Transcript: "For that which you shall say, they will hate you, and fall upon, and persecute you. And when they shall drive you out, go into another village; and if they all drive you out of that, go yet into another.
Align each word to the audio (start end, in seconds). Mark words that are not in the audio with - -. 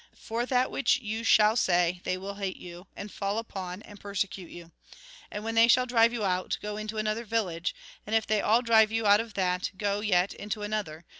"For 0.29 0.47
that 0.47 0.71
which 0.71 0.97
you 0.97 1.23
shall 1.23 1.55
say, 1.55 2.01
they 2.05 2.17
will 2.17 2.33
hate 2.33 2.57
you, 2.57 2.87
and 2.95 3.11
fall 3.11 3.37
upon, 3.37 3.83
and 3.83 3.99
persecute 3.99 4.49
you. 4.49 4.71
And 5.29 5.43
when 5.43 5.53
they 5.53 5.67
shall 5.67 5.85
drive 5.85 6.11
you 6.11 6.25
out, 6.25 6.57
go 6.59 6.75
into 6.75 6.97
another 6.97 7.23
village; 7.23 7.75
and 8.07 8.15
if 8.15 8.25
they 8.25 8.41
all 8.41 8.63
drive 8.63 8.91
you 8.91 9.05
out 9.05 9.19
of 9.19 9.35
that, 9.35 9.69
go 9.77 9.99
yet 9.99 10.33
into 10.33 10.63
another. 10.63 11.05